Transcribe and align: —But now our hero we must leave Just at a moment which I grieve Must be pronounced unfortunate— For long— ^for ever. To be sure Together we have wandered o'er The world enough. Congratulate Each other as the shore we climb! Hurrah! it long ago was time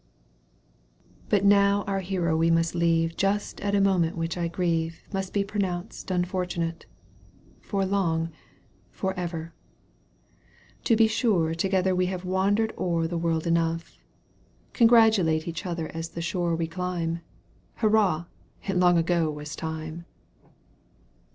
—But 1.29 1.45
now 1.45 1.83
our 1.83 1.99
hero 1.99 2.35
we 2.35 2.49
must 2.49 2.73
leave 2.73 3.15
Just 3.15 3.61
at 3.61 3.75
a 3.75 3.79
moment 3.79 4.17
which 4.17 4.35
I 4.35 4.47
grieve 4.47 4.99
Must 5.13 5.31
be 5.31 5.43
pronounced 5.43 6.09
unfortunate— 6.09 6.87
For 7.69 7.85
long— 7.85 8.31
^for 8.99 9.13
ever. 9.15 9.53
To 10.85 10.95
be 10.95 11.05
sure 11.05 11.53
Together 11.53 11.93
we 11.93 12.07
have 12.07 12.25
wandered 12.25 12.73
o'er 12.79 13.05
The 13.07 13.19
world 13.19 13.45
enough. 13.45 13.99
Congratulate 14.73 15.47
Each 15.47 15.67
other 15.67 15.87
as 15.93 16.09
the 16.09 16.19
shore 16.23 16.55
we 16.55 16.65
climb! 16.65 17.19
Hurrah! 17.75 18.25
it 18.63 18.77
long 18.77 18.97
ago 18.97 19.29
was 19.29 19.55
time 19.55 20.05